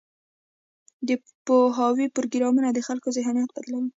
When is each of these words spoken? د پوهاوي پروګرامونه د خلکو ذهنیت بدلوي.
د 1.07 1.09
پوهاوي 1.45 2.07
پروګرامونه 2.15 2.69
د 2.71 2.79
خلکو 2.87 3.07
ذهنیت 3.17 3.49
بدلوي. 3.55 3.89